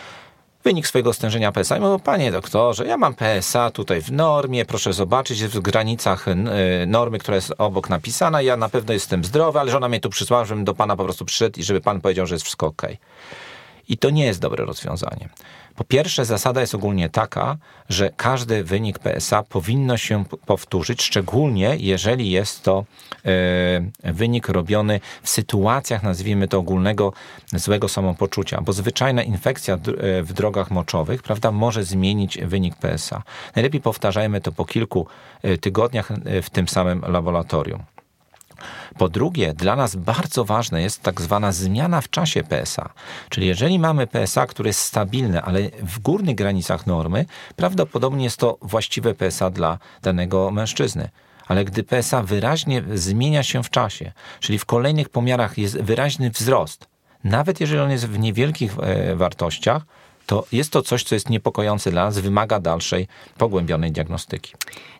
wynik 0.63 0.87
swojego 0.87 1.13
stężenia 1.13 1.51
PSA 1.51 1.77
i 1.77 1.79
mówią, 1.79 1.99
panie 1.99 2.31
doktorze, 2.31 2.85
ja 2.85 2.97
mam 2.97 3.15
PSA 3.15 3.71
tutaj 3.71 4.01
w 4.01 4.11
normie, 4.11 4.65
proszę 4.65 4.93
zobaczyć, 4.93 5.43
w 5.43 5.59
granicach 5.59 6.27
e, 6.27 6.35
normy, 6.85 7.19
która 7.19 7.35
jest 7.35 7.53
obok 7.57 7.89
napisana, 7.89 8.41
ja 8.41 8.57
na 8.57 8.69
pewno 8.69 8.93
jestem 8.93 9.23
zdrowy, 9.23 9.59
ale 9.59 9.71
żona 9.71 9.89
mnie 9.89 9.99
tu 9.99 10.09
przysłała, 10.09 10.45
żebym 10.45 10.65
do 10.65 10.73
pana 10.73 10.95
po 10.95 11.03
prostu 11.03 11.25
przyszedł 11.25 11.59
i 11.59 11.63
żeby 11.63 11.81
pan 11.81 12.01
powiedział, 12.01 12.27
że 12.27 12.35
jest 12.35 12.45
wszystko 12.45 12.67
ok. 12.67 12.81
I 13.89 13.97
to 13.97 14.09
nie 14.09 14.25
jest 14.25 14.41
dobre 14.41 14.65
rozwiązanie. 14.65 15.29
Po 15.77 15.83
pierwsze, 15.83 16.25
zasada 16.25 16.61
jest 16.61 16.75
ogólnie 16.75 17.09
taka, 17.09 17.57
że 17.89 18.09
każdy 18.17 18.63
wynik 18.63 18.99
PSA 18.99 19.43
powinno 19.43 19.97
się 19.97 20.25
powtórzyć, 20.45 21.03
szczególnie 21.03 21.75
jeżeli 21.79 22.31
jest 22.31 22.63
to 22.63 22.85
e, 23.25 24.13
wynik 24.13 24.49
robiony 24.49 24.99
w 25.23 25.29
sytuacjach, 25.29 26.03
nazwijmy 26.03 26.47
to 26.47 26.57
ogólnego 26.57 27.13
złego 27.53 27.87
samopoczucia, 27.87 28.61
bo 28.61 28.73
zwyczajna 28.73 29.23
infekcja 29.23 29.73
e, 29.73 29.77
w 30.23 30.33
drogach 30.33 30.71
moczowych, 30.71 31.23
prawda, 31.23 31.51
może 31.51 31.83
zmienić 31.83 32.37
wynik 32.37 32.75
PSA. 32.75 33.23
Najlepiej 33.55 33.81
powtarzajmy 33.81 34.41
to 34.41 34.51
po 34.51 34.65
kilku 34.65 35.07
e, 35.41 35.57
tygodniach 35.57 36.11
w 36.43 36.49
tym 36.49 36.67
samym 36.67 37.01
laboratorium. 37.07 37.96
Po 38.97 39.09
drugie, 39.09 39.53
dla 39.53 39.75
nas 39.75 39.95
bardzo 39.95 40.45
ważne 40.45 40.81
jest 40.81 41.01
tak 41.01 41.21
zwana 41.21 41.51
zmiana 41.51 42.01
w 42.01 42.09
czasie 42.09 42.43
PSA. 42.43 42.89
Czyli 43.29 43.47
jeżeli 43.47 43.79
mamy 43.79 44.07
PSA, 44.07 44.47
które 44.47 44.69
jest 44.69 44.79
stabilne, 44.79 45.41
ale 45.41 45.59
w 45.83 45.99
górnych 45.99 46.35
granicach 46.35 46.87
normy, 46.87 47.25
prawdopodobnie 47.55 48.23
jest 48.23 48.37
to 48.37 48.57
właściwe 48.61 49.13
PSA 49.13 49.49
dla 49.49 49.77
danego 50.01 50.51
mężczyzny 50.51 51.09
ale 51.47 51.65
gdy 51.65 51.83
PSA 51.83 52.23
wyraźnie 52.23 52.83
zmienia 52.93 53.43
się 53.43 53.63
w 53.63 53.69
czasie, 53.69 54.11
czyli 54.39 54.59
w 54.59 54.65
kolejnych 54.65 55.09
pomiarach 55.09 55.57
jest 55.57 55.81
wyraźny 55.81 56.29
wzrost, 56.29 56.87
nawet 57.23 57.59
jeżeli 57.61 57.81
on 57.81 57.91
jest 57.91 58.07
w 58.07 58.19
niewielkich 58.19 58.75
e, 58.79 59.15
wartościach, 59.15 59.85
to 60.27 60.45
jest 60.51 60.71
to 60.71 60.81
coś, 60.81 61.03
co 61.03 61.15
jest 61.15 61.29
niepokojące 61.29 61.91
dla 61.91 62.05
nas, 62.05 62.19
wymaga 62.19 62.59
dalszej, 62.59 63.07
pogłębionej 63.37 63.91
diagnostyki. 63.91 64.53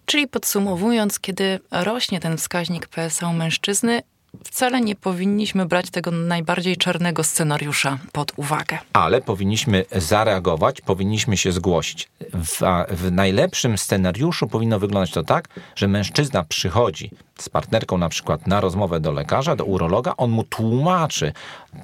Czyli 0.06 0.28
podsumowując, 0.28 1.20
kiedy 1.20 1.60
rośnie 1.72 2.20
ten 2.20 2.38
wskaźnik 2.38 2.88
PSA 2.88 3.30
u 3.30 3.34
mężczyzny, 3.34 4.02
wcale 4.44 4.82
nie 4.82 4.96
powinniśmy 4.96 5.66
brać 5.66 5.90
tego 5.90 6.12
najbardziej 6.12 6.78
czarnego 6.78 7.24
scenariusza 7.24 7.98
pod 8.12 8.32
uwagę. 8.36 8.78
Ale 8.94 9.22
powinniśmy 9.22 9.86
zareagować, 9.96 10.82
powinniśmy 10.82 11.38
się 11.38 11.52
zgłosić. 11.52 12.10
W, 12.34 12.62
w, 12.90 13.12
najlepszym 13.12 13.78
scenariuszu 13.78 14.48
powinno 14.48 14.80
wyglądać 14.80 15.12
to 15.12 15.24
tak, 15.24 15.48
że 15.76 15.88
mężczyzna 15.88 16.44
przychodzi 16.44 17.12
z 17.40 17.50
partnerką 17.50 17.98
na 17.98 18.10
przykład 18.10 18.48
na 18.48 18.62
rozmowę 18.62 19.00
do 19.00 19.12
lekarza, 19.12 19.56
do 19.56 19.66
urologa, 19.66 20.14
on 20.18 20.32
mu 20.32 20.44
tłumaczy 20.44 21.34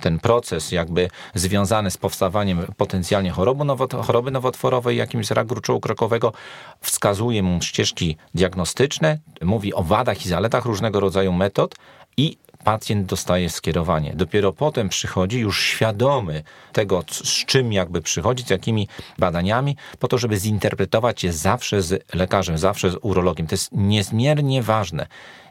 ten 0.01 0.19
proces 0.19 0.71
jakby 0.71 1.09
związany 1.35 1.91
z 1.91 1.97
powstawaniem 1.97 2.65
potencjalnie 2.77 3.31
choroby, 3.31 3.65
choroby 4.03 4.31
nowotworowej, 4.31 4.97
jakimś 4.97 5.31
rak 5.31 5.47
gruczołu 5.47 5.79
krokowego, 5.79 6.33
wskazuje 6.81 7.43
mu 7.43 7.61
ścieżki 7.61 8.17
diagnostyczne, 8.35 9.17
mówi 9.41 9.73
o 9.73 9.83
wadach 9.83 10.25
i 10.25 10.29
zaletach 10.29 10.65
różnego 10.65 10.99
rodzaju 10.99 11.33
metod 11.33 11.75
i 12.17 12.37
pacjent 12.63 13.05
dostaje 13.05 13.49
skierowanie. 13.49 14.13
Dopiero 14.15 14.53
potem 14.53 14.89
przychodzi 14.89 15.39
już 15.39 15.63
świadomy 15.63 16.43
tego, 16.73 17.03
z 17.07 17.45
czym 17.45 17.73
jakby 17.73 18.01
przychodzi, 18.01 18.43
z 18.43 18.49
jakimi 18.49 18.87
badaniami, 19.19 19.77
po 19.99 20.07
to, 20.07 20.17
żeby 20.17 20.37
zinterpretować 20.37 21.23
je 21.23 21.33
zawsze 21.33 21.81
z 21.81 22.05
lekarzem, 22.13 22.57
zawsze 22.57 22.91
z 22.91 22.97
urologiem. 23.01 23.47
To 23.47 23.53
jest 23.53 23.69
niezmiernie 23.71 24.63
ważne. 24.63 25.07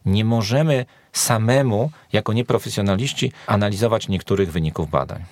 Nie 0.07 0.25
możemy 0.25 0.85
samemu, 1.13 1.91
jako 2.13 2.33
nieprofesjonaliści, 2.33 3.33
analizować 3.47 4.09
niektórych 4.09 4.53
wyników 4.53 4.91
badań. 4.91 5.25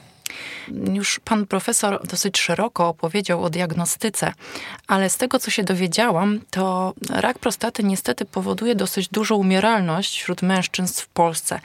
Już 0.93 1.21
pan 1.25 1.47
profesor 1.47 2.07
dosyć 2.07 2.39
szeroko 2.39 2.89
opowiedział 2.89 3.45
o 3.45 3.51
diagnostyce, 3.51 4.33
ale 4.87 5.11
z 5.11 5.17
tego 5.17 5.39
co 5.39 5.51
się 5.51 5.65
dowiedziałam, 5.65 6.41
to 6.51 6.95
rak 7.11 7.39
prostaty 7.39 7.83
niestety 7.83 8.25
powoduje 8.25 8.75
dosyć 8.75 9.09
dużą 9.09 9.37
umieralność 9.37 10.21
wśród 10.21 10.43
mężczyzn 10.43 10.95
w 11.03 11.09
Polsce. 11.09 11.61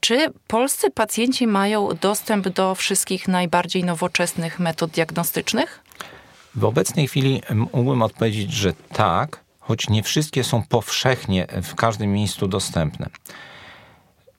Czy 0.00 0.32
polscy 0.46 0.90
pacjenci 0.90 1.46
mają 1.46 1.88
dostęp 2.00 2.48
do 2.48 2.74
wszystkich 2.74 3.28
najbardziej 3.28 3.84
nowoczesnych 3.84 4.58
metod 4.58 4.90
diagnostycznych? 4.90 5.80
W 6.54 6.64
obecnej 6.64 7.08
chwili 7.08 7.42
mógłbym 7.72 8.02
odpowiedzieć, 8.02 8.52
że 8.52 8.72
tak, 8.92 9.40
choć 9.60 9.88
nie 9.88 10.02
wszystkie 10.02 10.44
są 10.44 10.62
powszechnie 10.62 11.46
w 11.62 11.74
każdym 11.74 12.12
miejscu 12.12 12.48
dostępne 12.48 13.10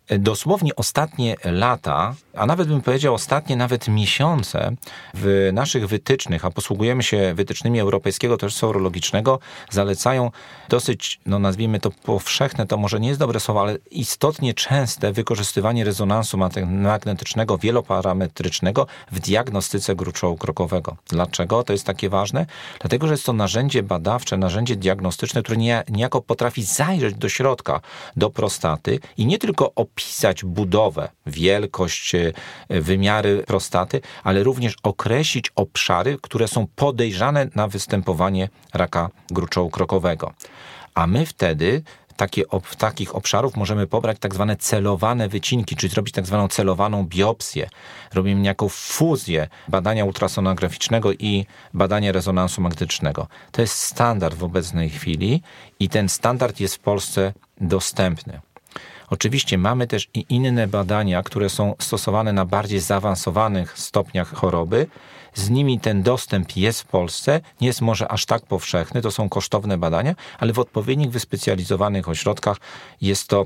dosłownie 0.10 0.76
ostatnie 0.76 1.36
lata, 1.44 2.16
a 2.36 2.46
nawet 2.46 2.68
bym 2.68 2.82
powiedział 2.82 3.14
ostatnie 3.14 3.56
nawet 3.56 3.88
miesiące 3.88 4.72
w 5.14 5.50
naszych 5.54 5.88
wytycznych, 5.88 6.46
a 6.46 6.52
posługujemy 6.52 7.04
się 7.04 7.34
wytycznymi 7.34 7.80
Europejskiego 7.80 8.38
Towarzystwa 8.38 8.68
Urologicznego, 8.68 9.40
zalecają 9.70 10.32
dosyć, 10.70 11.20
no 11.26 11.40
nazwijmy 11.40 11.80
to 11.80 11.92
powszechne, 11.92 12.68
to 12.68 12.78
może 12.78 13.00
nie 13.00 13.08
jest 13.08 13.20
dobre 13.20 13.40
słowo, 13.40 13.62
ale 13.62 13.78
istotnie 13.92 14.54
częste 14.54 15.14
wykorzystywanie 15.14 15.84
rezonansu 15.84 16.38
magnetycznego 16.66 17.58
wieloparametrycznego 17.58 18.88
w 19.12 19.20
diagnostyce 19.20 19.96
gruczołu 19.96 20.38
krokowego. 20.38 20.98
Dlaczego 21.10 21.64
to 21.64 21.74
jest 21.74 21.86
takie 21.86 22.10
ważne? 22.10 22.46
Dlatego, 22.80 23.08
że 23.08 23.14
jest 23.14 23.26
to 23.26 23.34
narzędzie 23.34 23.84
badawcze, 23.84 24.38
narzędzie 24.38 24.76
diagnostyczne, 24.76 25.44
które 25.44 25.58
niejako 25.90 26.22
potrafi 26.22 26.64
zajrzeć 26.64 27.16
do 27.16 27.30
środka, 27.30 27.82
do 28.16 28.30
prostaty 28.30 29.00
i 29.18 29.26
nie 29.26 29.38
tylko 29.38 29.76
opisać 29.98 30.44
budowę, 30.44 31.10
wielkość, 31.26 32.16
e, 32.16 32.34
wymiary 32.70 33.44
prostaty, 33.48 34.02
ale 34.24 34.44
również 34.44 34.76
określić 34.84 35.52
obszary, 35.56 36.18
które 36.22 36.48
są 36.48 36.68
podejrzane 36.76 37.48
na 37.56 37.68
występowanie 37.68 38.50
raka 38.74 39.10
gruczołu 39.30 39.70
krokowego. 39.70 40.34
A 40.94 41.08
my 41.08 41.26
wtedy 41.26 41.84
takie, 42.18 42.44
takich 42.78 43.16
obszarów 43.16 43.56
możemy 43.56 43.88
pobrać 43.88 44.18
tak 44.20 44.34
zwane 44.34 44.56
celowane 44.56 45.30
wycinki, 45.30 45.76
czyli 45.76 45.94
zrobić 45.94 46.14
tak 46.14 46.26
zwaną 46.26 46.48
celowaną 46.48 47.06
biopsję. 47.06 47.70
Robimy 48.14 48.42
niejako 48.42 48.70
fuzję 48.70 49.48
badania 49.68 50.06
ultrasonograficznego 50.06 51.14
i 51.14 51.46
badania 51.74 52.12
rezonansu 52.12 52.62
magnetycznego. 52.62 53.28
To 53.52 53.62
jest 53.62 53.80
standard 53.80 54.36
w 54.36 54.44
obecnej 54.44 54.90
chwili 54.90 55.42
i 55.80 55.90
ten 55.90 56.10
standard 56.10 56.60
jest 56.60 56.76
w 56.76 56.80
Polsce 56.80 57.34
dostępny. 57.62 58.42
Oczywiście 59.10 59.58
mamy 59.58 59.88
też 59.88 60.08
i 60.14 60.26
inne 60.30 60.68
badania, 60.68 61.24
które 61.24 61.50
są 61.50 61.76
stosowane 61.80 62.34
na 62.34 62.46
bardziej 62.46 62.80
zaawansowanych 62.80 63.80
stopniach 63.80 64.34
choroby. 64.34 64.88
Z 65.34 65.50
nimi 65.50 65.80
ten 65.80 66.04
dostęp 66.04 66.58
jest 66.58 66.82
w 66.82 66.86
Polsce, 66.86 67.42
nie 67.62 67.68
jest 67.68 67.82
może 67.82 68.12
aż 68.12 68.26
tak 68.26 68.46
powszechny, 68.46 69.02
to 69.02 69.12
są 69.12 69.30
kosztowne 69.30 69.78
badania, 69.78 70.16
ale 70.40 70.54
w 70.54 70.60
odpowiednich 70.60 71.12
wyspecjalizowanych 71.12 72.10
ośrodkach 72.10 72.58
jest 73.02 73.28
to 73.28 73.46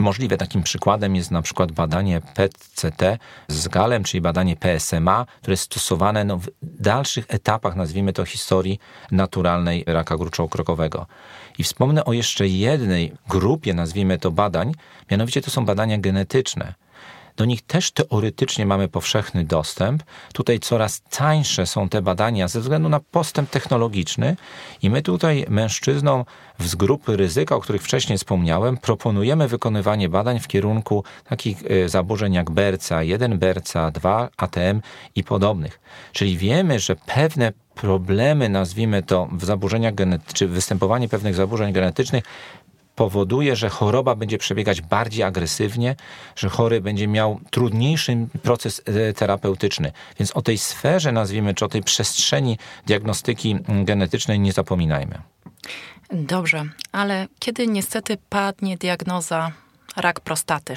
Możliwe 0.00 0.36
takim 0.36 0.62
przykładem 0.62 1.16
jest 1.16 1.30
na 1.30 1.42
przykład 1.42 1.72
badanie 1.72 2.20
PET-CT 2.34 3.18
z 3.48 3.68
galem, 3.68 4.04
czyli 4.04 4.20
badanie 4.20 4.56
PSMA, 4.56 5.26
które 5.40 5.52
jest 5.52 5.62
stosowane 5.62 6.24
no, 6.24 6.36
w 6.36 6.48
dalszych 6.62 7.24
etapach, 7.28 7.76
nazwijmy 7.76 8.12
to, 8.12 8.24
historii 8.24 8.78
naturalnej 9.10 9.84
raka 9.86 10.16
gruczołu 10.16 10.48
krokowego. 10.48 11.06
I 11.60 11.62
wspomnę 11.62 12.04
o 12.04 12.12
jeszcze 12.12 12.48
jednej 12.48 13.12
grupie, 13.28 13.74
nazwijmy 13.74 14.18
to 14.18 14.30
badań, 14.30 14.72
mianowicie 15.10 15.42
to 15.42 15.50
są 15.50 15.64
badania 15.64 15.98
genetyczne. 15.98 16.74
Do 17.36 17.44
nich 17.44 17.62
też 17.62 17.90
teoretycznie 17.90 18.66
mamy 18.66 18.88
powszechny 18.88 19.44
dostęp. 19.44 20.02
Tutaj 20.32 20.60
coraz 20.60 21.02
tańsze 21.02 21.66
są 21.66 21.88
te 21.88 22.02
badania 22.02 22.48
ze 22.48 22.60
względu 22.60 22.88
na 22.88 23.00
postęp 23.00 23.50
technologiczny 23.50 24.36
i 24.82 24.90
my 24.90 25.02
tutaj 25.02 25.46
mężczyznom 25.48 26.24
z 26.58 26.74
grupy 26.74 27.16
ryzyka, 27.16 27.56
o 27.56 27.60
których 27.60 27.82
wcześniej 27.82 28.18
wspomniałem, 28.18 28.76
proponujemy 28.76 29.48
wykonywanie 29.48 30.08
badań 30.08 30.40
w 30.40 30.48
kierunku 30.48 31.04
takich 31.24 31.62
e, 31.70 31.88
zaburzeń 31.88 32.34
jak 32.34 32.50
BRCA1, 32.50 33.38
BRCA2, 33.38 34.28
ATM 34.36 34.80
i 35.14 35.24
podobnych. 35.24 35.80
Czyli 36.12 36.36
wiemy, 36.36 36.78
że 36.78 36.96
pewne 36.96 37.52
problemy, 37.80 38.48
nazwijmy 38.48 39.02
to, 39.02 39.28
w 39.32 39.44
zaburzeniach 39.44 39.94
genetycznych, 39.94 40.34
czy 40.34 40.48
występowanie 40.48 41.08
pewnych 41.08 41.34
zaburzeń 41.34 41.72
genetycznych 41.72 42.24
powoduje, 42.94 43.56
że 43.56 43.68
choroba 43.68 44.14
będzie 44.14 44.38
przebiegać 44.38 44.80
bardziej 44.80 45.22
agresywnie, 45.22 45.96
że 46.36 46.48
chory 46.48 46.80
będzie 46.80 47.08
miał 47.08 47.40
trudniejszy 47.50 48.26
proces 48.42 48.82
e, 48.84 49.12
terapeutyczny. 49.12 49.92
Więc 50.18 50.30
o 50.30 50.42
tej 50.42 50.58
sferze, 50.58 51.12
nazwijmy, 51.12 51.54
czy 51.54 51.64
o 51.64 51.68
tej 51.68 51.82
przestrzeni 51.82 52.58
diagnostyki 52.86 53.56
genetycznej 53.84 54.40
nie 54.40 54.52
zapominajmy. 54.52 55.18
Dobrze, 56.12 56.64
ale 56.92 57.28
kiedy 57.38 57.66
niestety 57.66 58.16
padnie 58.28 58.76
diagnoza 58.76 59.52
rak 59.96 60.20
prostaty, 60.20 60.76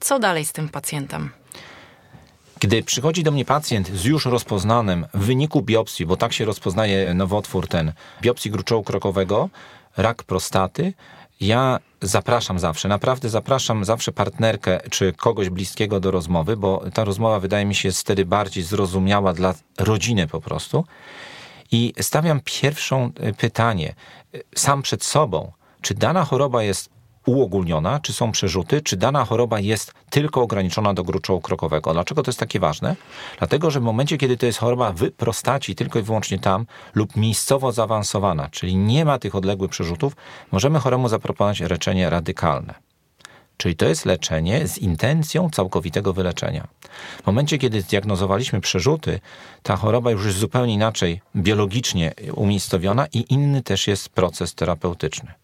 co 0.00 0.18
dalej 0.18 0.44
z 0.44 0.52
tym 0.52 0.68
pacjentem? 0.68 1.30
Gdy 2.60 2.82
przychodzi 2.82 3.22
do 3.22 3.30
mnie 3.30 3.44
pacjent 3.44 3.88
z 3.88 4.04
już 4.04 4.24
rozpoznanym 4.24 5.06
w 5.14 5.24
wyniku 5.24 5.62
biopsji, 5.62 6.06
bo 6.06 6.16
tak 6.16 6.32
się 6.32 6.44
rozpoznaje 6.44 7.14
nowotwór 7.14 7.68
ten, 7.68 7.92
biopsji 8.22 8.50
gruczołu 8.50 8.82
krokowego, 8.82 9.48
rak 9.96 10.22
prostaty, 10.22 10.92
ja 11.40 11.78
zapraszam 12.02 12.58
zawsze, 12.58 12.88
naprawdę 12.88 13.28
zapraszam 13.28 13.84
zawsze 13.84 14.12
partnerkę 14.12 14.80
czy 14.90 15.12
kogoś 15.12 15.50
bliskiego 15.50 16.00
do 16.00 16.10
rozmowy, 16.10 16.56
bo 16.56 16.84
ta 16.94 17.04
rozmowa 17.04 17.40
wydaje 17.40 17.64
mi 17.64 17.74
się 17.74 17.88
jest 17.88 18.00
wtedy 18.00 18.24
bardziej 18.24 18.64
zrozumiała 18.64 19.32
dla 19.32 19.54
rodziny 19.78 20.26
po 20.26 20.40
prostu. 20.40 20.84
I 21.72 21.92
stawiam 22.00 22.40
pierwszą 22.44 23.10
e, 23.20 23.32
pytanie 23.32 23.94
e, 24.34 24.38
sam 24.54 24.82
przed 24.82 25.04
sobą, 25.04 25.52
czy 25.80 25.94
dana 25.94 26.24
choroba 26.24 26.62
jest 26.62 26.95
uogólniona, 27.26 28.00
czy 28.00 28.12
są 28.12 28.32
przerzuty, 28.32 28.80
czy 28.80 28.96
dana 28.96 29.24
choroba 29.24 29.60
jest 29.60 29.92
tylko 30.10 30.42
ograniczona 30.42 30.94
do 30.94 31.04
gruczołu 31.04 31.40
krokowego. 31.40 31.92
Dlaczego 31.92 32.22
to 32.22 32.30
jest 32.30 32.40
takie 32.40 32.60
ważne? 32.60 32.96
Dlatego, 33.38 33.70
że 33.70 33.80
w 33.80 33.82
momencie, 33.82 34.18
kiedy 34.18 34.36
to 34.36 34.46
jest 34.46 34.58
choroba 34.58 34.92
w 34.92 35.10
prostaci, 35.10 35.74
tylko 35.74 35.98
i 35.98 36.02
wyłącznie 36.02 36.38
tam, 36.38 36.66
lub 36.94 37.16
miejscowo 37.16 37.72
zaawansowana, 37.72 38.48
czyli 38.50 38.76
nie 38.76 39.04
ma 39.04 39.18
tych 39.18 39.34
odległych 39.34 39.70
przerzutów, 39.70 40.16
możemy 40.52 40.78
choremu 40.78 41.08
zaproponować 41.08 41.60
leczenie 41.60 42.10
radykalne. 42.10 42.74
Czyli 43.56 43.76
to 43.76 43.88
jest 43.88 44.06
leczenie 44.06 44.68
z 44.68 44.78
intencją 44.78 45.50
całkowitego 45.50 46.12
wyleczenia. 46.12 46.66
W 47.22 47.26
momencie, 47.26 47.58
kiedy 47.58 47.80
zdiagnozowaliśmy 47.80 48.60
przerzuty, 48.60 49.20
ta 49.62 49.76
choroba 49.76 50.10
już 50.10 50.24
jest 50.26 50.38
zupełnie 50.38 50.74
inaczej 50.74 51.20
biologicznie 51.36 52.14
umiejscowiona 52.34 53.06
i 53.12 53.24
inny 53.28 53.62
też 53.62 53.86
jest 53.86 54.08
proces 54.08 54.54
terapeutyczny. 54.54 55.34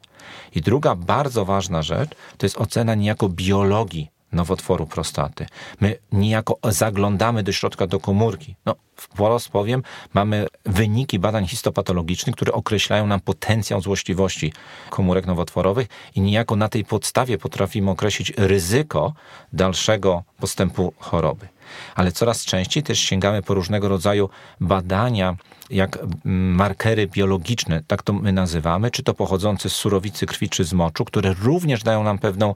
I 0.55 0.61
druga 0.61 0.95
bardzo 0.95 1.45
ważna 1.45 1.83
rzecz 1.83 2.11
to 2.39 2.47
jest 2.47 2.59
ocena 2.59 2.95
niejako 2.95 3.29
biologii 3.29 4.12
nowotworu 4.33 4.87
prostaty. 4.87 5.47
My 5.81 5.99
niejako 6.13 6.59
zaglądamy 6.65 7.43
do 7.43 7.53
środka, 7.53 7.87
do 7.87 8.01
komórki. 8.01 8.57
No, 8.67 8.75
wprost 8.97 9.49
powiem, 9.49 9.83
mamy 10.15 10.47
wyniki 10.65 11.19
badań 11.19 11.47
histopatologicznych, 11.47 12.37
które 12.37 12.53
określają 12.53 13.07
nam 13.07 13.21
potencjał 13.21 13.81
złośliwości 13.81 14.53
komórek 14.91 15.27
nowotworowych 15.27 15.89
i 16.15 16.21
niejako 16.21 16.57
na 16.57 16.69
tej 16.69 16.85
podstawie 16.85 17.39
potrafimy 17.39 17.91
określić 17.91 18.33
ryzyko 18.37 19.13
dalszego 19.53 20.23
postępu 20.41 20.93
choroby. 20.99 21.49
Ale 21.95 22.13
coraz 22.13 22.45
częściej 22.45 22.83
też 22.83 23.01
sięgamy 23.01 23.43
po 23.43 23.55
różnego 23.55 23.89
rodzaju 23.89 24.29
badania, 24.61 25.37
jak 25.71 25.99
markery 26.25 27.07
biologiczne, 27.07 27.83
tak 27.87 28.03
to 28.03 28.13
my 28.13 28.33
nazywamy, 28.33 28.91
czy 28.91 29.03
to 29.03 29.15
pochodzące 29.15 29.71
z 29.71 29.73
surowicy 29.73 30.27
krwi, 30.27 30.49
czy 30.49 30.65
z 30.65 30.73
moczu, 30.73 31.05
które 31.05 31.35
również 31.35 31.83
dają 31.83 32.05
nam 32.05 32.19
pewną 32.19 32.55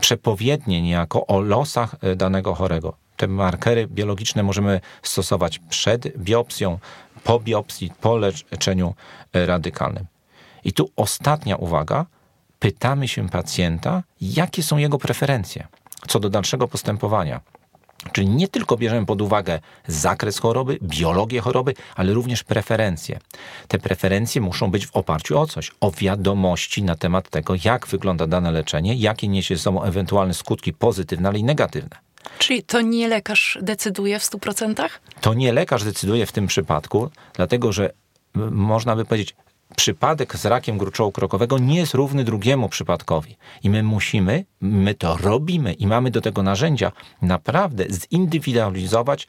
przepowiednie 0.00 0.82
niejako 0.82 1.26
o 1.26 1.40
losach 1.40 1.96
e, 2.02 2.16
danego 2.16 2.54
chorego. 2.54 2.96
Te 3.16 3.28
markery 3.28 3.86
biologiczne 3.86 4.42
możemy 4.42 4.80
stosować 5.02 5.58
przed 5.58 6.18
biopsją, 6.18 6.78
po 7.24 7.40
biopsji, 7.40 7.92
po 8.00 8.16
leczeniu 8.16 8.94
e, 9.32 9.46
radykalnym. 9.46 10.06
I 10.64 10.72
tu 10.72 10.90
ostatnia 10.96 11.56
uwaga. 11.56 12.06
Pytamy 12.58 13.08
się 13.08 13.28
pacjenta, 13.28 14.02
jakie 14.20 14.62
są 14.62 14.76
jego 14.76 14.98
preferencje 14.98 15.66
co 16.08 16.20
do 16.20 16.30
dalszego 16.30 16.68
postępowania. 16.68 17.40
Czyli 18.12 18.28
nie 18.28 18.48
tylko 18.48 18.76
bierzemy 18.76 19.06
pod 19.06 19.22
uwagę 19.22 19.60
zakres 19.86 20.38
choroby, 20.38 20.78
biologię 20.82 21.40
choroby, 21.40 21.74
ale 21.96 22.12
również 22.12 22.44
preferencje. 22.44 23.18
Te 23.68 23.78
preferencje 23.78 24.40
muszą 24.40 24.70
być 24.70 24.86
w 24.86 24.96
oparciu 24.96 25.38
o 25.38 25.46
coś, 25.46 25.70
o 25.80 25.90
wiadomości 25.90 26.82
na 26.82 26.96
temat 26.96 27.30
tego, 27.30 27.54
jak 27.64 27.86
wygląda 27.86 28.26
dane 28.26 28.52
leczenie, 28.52 28.94
jakie 28.94 29.28
niesie 29.28 29.56
ze 29.56 29.62
sobą 29.62 29.82
ewentualne 29.82 30.34
skutki 30.34 30.72
pozytywne, 30.72 31.28
ale 31.28 31.38
i 31.38 31.44
negatywne. 31.44 31.96
Czyli 32.38 32.62
to 32.62 32.80
nie 32.80 33.08
lekarz 33.08 33.58
decyduje 33.62 34.18
w 34.18 34.22
100%? 34.22 34.88
To 35.20 35.34
nie 35.34 35.52
lekarz 35.52 35.84
decyduje 35.84 36.26
w 36.26 36.32
tym 36.32 36.46
przypadku, 36.46 37.10
dlatego 37.34 37.72
że 37.72 37.90
można 38.50 38.96
by 38.96 39.04
powiedzieć, 39.04 39.34
przypadek 39.76 40.36
z 40.36 40.46
rakiem 40.46 40.78
gruczołu 40.78 41.12
krokowego 41.12 41.58
nie 41.58 41.76
jest 41.76 41.94
równy 41.94 42.24
drugiemu 42.24 42.68
przypadkowi. 42.68 43.36
I 43.62 43.70
my 43.70 43.82
musimy, 43.82 44.44
my 44.60 44.94
to 44.94 45.16
robimy 45.16 45.72
i 45.72 45.86
mamy 45.86 46.10
do 46.10 46.20
tego 46.20 46.42
narzędzia, 46.42 46.92
naprawdę 47.22 47.84
zindywidualizować, 47.90 49.28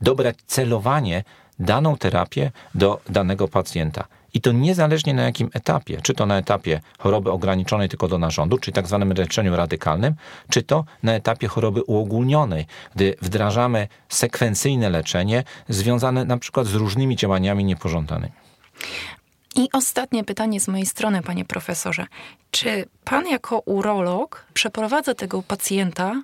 dobrać 0.00 0.36
celowanie 0.46 1.24
daną 1.58 1.96
terapię 1.96 2.50
do 2.74 3.00
danego 3.08 3.48
pacjenta. 3.48 4.04
I 4.34 4.40
to 4.40 4.52
niezależnie 4.52 5.14
na 5.14 5.22
jakim 5.22 5.50
etapie, 5.54 6.00
czy 6.02 6.14
to 6.14 6.26
na 6.26 6.38
etapie 6.38 6.80
choroby 6.98 7.30
ograniczonej 7.30 7.88
tylko 7.88 8.08
do 8.08 8.18
narządu, 8.18 8.58
czyli 8.58 8.74
tak 8.74 8.86
zwanym 8.86 9.12
leczeniu 9.12 9.56
radykalnym, 9.56 10.14
czy 10.50 10.62
to 10.62 10.84
na 11.02 11.12
etapie 11.12 11.48
choroby 11.48 11.82
uogólnionej, 11.82 12.66
gdy 12.94 13.14
wdrażamy 13.22 13.88
sekwencyjne 14.08 14.90
leczenie 14.90 15.44
związane 15.68 16.24
na 16.24 16.38
przykład 16.38 16.66
z 16.66 16.74
różnymi 16.74 17.16
działaniami 17.16 17.64
niepożądanymi. 17.64 18.32
I 19.56 19.68
ostatnie 19.72 20.24
pytanie 20.24 20.60
z 20.60 20.68
mojej 20.68 20.86
strony, 20.86 21.22
panie 21.22 21.44
profesorze. 21.44 22.06
Czy 22.50 22.84
pan 23.04 23.26
jako 23.26 23.58
urolog 23.58 24.44
przeprowadza 24.54 25.14
tego 25.14 25.42
pacjenta 25.42 26.22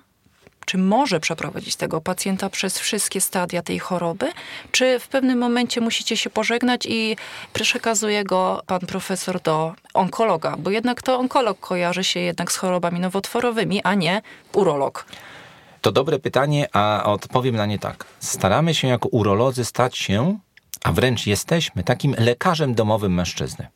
czy 0.65 0.77
może 0.77 1.19
przeprowadzić 1.19 1.75
tego 1.75 2.01
pacjenta 2.01 2.49
przez 2.49 2.79
wszystkie 2.79 3.21
stadia 3.21 3.61
tej 3.61 3.79
choroby, 3.79 4.31
czy 4.71 4.99
w 4.99 5.07
pewnym 5.07 5.39
momencie 5.39 5.81
musicie 5.81 6.17
się 6.17 6.29
pożegnać 6.29 6.85
i 6.85 7.17
przekazuje 7.53 8.23
go 8.23 8.61
pan 8.67 8.79
profesor 8.79 9.41
do 9.41 9.73
onkologa, 9.93 10.55
bo 10.57 10.69
jednak 10.69 11.01
to 11.01 11.19
onkolog 11.19 11.59
kojarzy 11.59 12.03
się 12.03 12.19
jednak 12.19 12.51
z 12.51 12.55
chorobami 12.55 12.99
nowotworowymi, 12.99 13.83
a 13.83 13.93
nie 13.93 14.21
urolog. 14.53 15.05
To 15.81 15.91
dobre 15.91 16.19
pytanie, 16.19 16.67
a 16.73 17.03
odpowiem 17.05 17.55
na 17.55 17.65
nie 17.65 17.79
tak. 17.79 18.05
Staramy 18.19 18.73
się 18.73 18.87
jako 18.87 19.09
urolodzy 19.09 19.65
stać 19.65 19.97
się 19.97 20.39
a 20.83 20.91
wręcz 20.91 21.27
jesteśmy 21.27 21.83
takim 21.83 22.15
lekarzem 22.17 22.75
domowym 22.75 23.13
mężczyzny. 23.13 23.67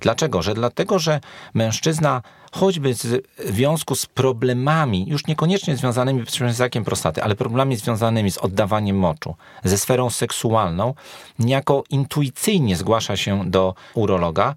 Dlaczego? 0.00 0.42
Że 0.42 0.54
dlatego, 0.54 0.98
że 0.98 1.20
mężczyzna 1.54 2.22
choćby 2.52 2.94
w 2.94 2.98
związku 3.44 3.94
z 3.94 4.06
problemami, 4.06 5.08
już 5.08 5.26
niekoniecznie 5.26 5.76
związanymi 5.76 6.24
z 6.50 6.60
rakiem 6.60 6.84
prostaty, 6.84 7.22
ale 7.22 7.34
problemami 7.34 7.76
związanymi 7.76 8.30
z 8.30 8.38
oddawaniem 8.38 8.98
moczu, 8.98 9.34
ze 9.64 9.78
sferą 9.78 10.10
seksualną, 10.10 10.94
niejako 11.38 11.84
intuicyjnie 11.90 12.76
zgłasza 12.76 13.16
się 13.16 13.50
do 13.50 13.74
urologa, 13.94 14.54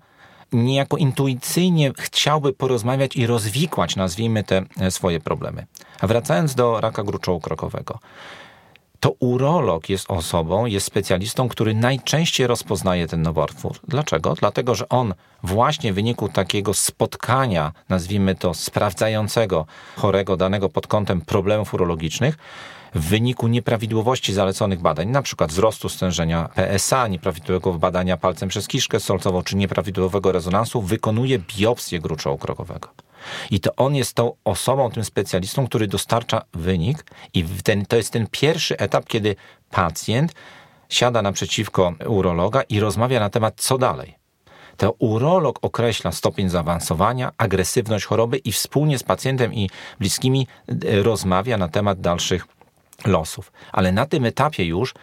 niejako 0.54 0.98
intuicyjnie 0.98 1.92
chciałby 1.98 2.54
porozmawiać 2.54 3.16
i 3.16 3.28
rozwikłać, 3.28 3.96
nazwijmy 3.96 4.44
te 4.44 4.66
swoje 4.90 5.20
problemy. 5.20 5.66
A 6.00 6.08
wracając 6.08 6.56
do 6.56 6.82
raka 6.82 7.04
gruczołu 7.04 7.40
krokowego 7.40 8.00
to 9.00 9.12
urolog 9.20 9.90
jest 9.90 10.12
osobą, 10.12 10.66
jest 10.66 10.86
specjalistą, 10.86 11.50
który 11.50 11.76
najczęściej 11.76 12.48
rozpoznaje 12.48 13.08
ten 13.08 13.22
nowotwór. 13.22 13.80
Dlaczego? 13.88 14.34
Dlatego, 14.34 14.76
że 14.76 14.90
on 14.90 15.14
właśnie 15.44 15.92
w 15.92 15.96
wyniku 15.96 16.30
takiego 16.30 16.74
spotkania, 16.74 17.72
nazwijmy 17.90 18.36
to 18.36 18.54
sprawdzającego 18.54 19.66
chorego 19.96 20.38
danego 20.38 20.70
pod 20.70 20.88
kątem 20.88 21.22
problemów 21.22 21.74
urologicznych, 21.74 22.38
w 22.96 23.10
wyniku 23.10 23.48
nieprawidłowości 23.48 24.34
zaleconych 24.34 24.82
badań, 24.82 25.10
przykład 25.22 25.52
wzrostu 25.52 25.90
stężenia 25.90 26.50
PSA, 26.56 27.08
nieprawidłowego 27.08 27.74
badania 27.74 28.18
palcem 28.18 28.50
przez 28.50 28.68
kiszkę 28.68 29.00
solcową, 29.00 29.44
czy 29.44 29.56
nieprawidłowego 29.56 30.32
rezonansu, 30.32 30.82
wykonuje 30.82 31.40
biopsję 31.58 32.00
gruczołu 32.00 32.38
krokowego. 32.38 32.90
I 33.52 33.60
to 33.60 33.76
on 33.76 33.96
jest 33.96 34.14
tą 34.14 34.32
osobą, 34.44 34.92
tym 34.92 35.04
specjalistą, 35.04 35.68
który 35.68 35.88
dostarcza 35.88 36.42
wynik, 36.54 37.06
i 37.34 37.44
ten, 37.44 37.86
to 37.86 37.96
jest 37.96 38.14
ten 38.14 38.28
pierwszy 38.32 38.78
etap, 38.78 39.06
kiedy 39.06 39.36
pacjent 39.70 40.34
siada 40.90 41.22
naprzeciwko 41.22 41.94
urologa 42.06 42.62
i 42.62 42.80
rozmawia 42.80 43.20
na 43.20 43.30
temat, 43.30 43.54
co 43.58 43.78
dalej. 43.78 44.20
To 44.78 44.92
urolog 45.00 45.60
określa 45.62 46.12
stopień 46.12 46.50
zaawansowania, 46.50 47.32
agresywność 47.38 48.06
choroby 48.06 48.38
i 48.38 48.52
wspólnie 48.52 49.00
z 49.00 49.04
pacjentem 49.04 49.54
i 49.54 49.70
bliskimi 50.00 50.48
e, 50.68 51.04
rozmawia 51.04 51.58
na 51.58 51.68
temat 51.68 52.02
dalszych 52.02 52.48
losów. 53.06 53.52
Ale 53.72 53.92
na 53.92 54.06
tym 54.06 54.26
etapie 54.26 54.66
już 54.66 54.94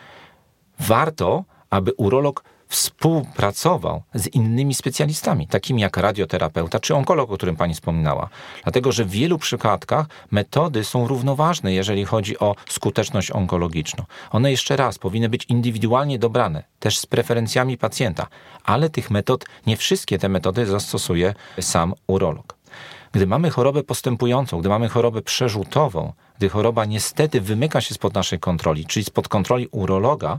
warto, 0.79 1.44
aby 1.70 1.92
urolog 1.92 2.44
współpracował 2.68 4.02
z 4.14 4.26
innymi 4.26 4.74
specjalistami, 4.74 5.46
takimi 5.46 5.83
jak 5.83 5.96
radioterapeuta 5.96 6.81
czy 6.81 6.94
onkolog, 6.94 7.31
o 7.31 7.37
którym 7.37 7.57
pani 7.57 7.74
wspominała. 7.74 8.29
Dlatego, 8.62 8.92
że 8.92 9.05
w 9.05 9.11
wielu 9.11 9.38
przypadkach 9.38 10.07
metody 10.31 10.85
są 10.85 11.09
równoważne, 11.09 11.72
jeżeli 11.72 12.05
chodzi 12.05 12.38
o 12.38 12.55
skuteczność 12.68 13.31
onkologiczną. 13.31 14.05
One 14.31 14.50
jeszcze 14.50 14.76
raz 14.76 14.98
powinny 14.98 15.29
być 15.29 15.44
indywidualnie 15.44 16.18
dobrane, 16.18 16.62
też 16.79 16.98
z 16.98 17.07
preferencjami 17.07 17.79
pacjenta, 17.79 18.26
ale 18.64 18.90
tych 18.90 19.11
metod, 19.11 19.44
nie 19.66 19.76
wszystkie 19.76 20.18
te 20.18 20.29
metody 20.29 20.66
zastosuje 20.66 21.35
sam 21.61 21.94
urolog. 22.07 22.57
Gdy 23.12 23.26
mamy 23.26 23.50
chorobę 23.50 23.83
postępującą, 23.83 24.61
gdy 24.61 24.68
mamy 24.68 24.88
chorobę 24.88 25.22
przerzutową, 25.22 26.12
gdy 26.38 26.48
choroba 26.48 26.85
niestety 26.85 27.40
wymyka 27.40 27.81
się 27.81 27.94
spod 27.94 28.14
naszej 28.14 28.38
kontroli, 28.38 28.87
czyli 28.87 29.05
spod 29.05 29.29
kontroli 29.29 29.68
urologa, 29.70 30.38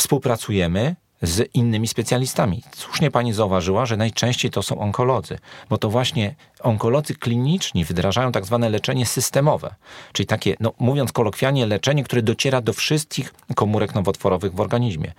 współpracujemy 0.00 0.96
z 1.22 1.54
innymi 1.54 1.88
specjalistami. 1.88 2.62
Słusznie 2.76 3.10
pani 3.10 3.32
zauważyła, 3.32 3.86
że 3.86 3.96
najczęściej 3.96 4.50
to 4.50 4.62
są 4.62 4.78
onkolodzy, 4.78 5.38
bo 5.70 5.78
to 5.78 5.90
właśnie 5.90 6.34
onkolodzy 6.60 7.14
kliniczni 7.14 7.84
wdrażają 7.84 8.32
tak 8.32 8.46
zwane 8.46 8.68
leczenie 8.68 9.06
systemowe, 9.06 9.74
czyli 10.12 10.26
takie, 10.26 10.56
no, 10.60 10.72
mówiąc 10.78 11.12
kolokwialnie, 11.12 11.66
leczenie, 11.66 12.04
które 12.04 12.22
dociera 12.22 12.60
do 12.60 12.72
wszystkich 12.72 13.34
komórek 13.54 13.94
nowotworowych 13.94 14.54
w 14.54 14.60
organizmie. 14.60 15.12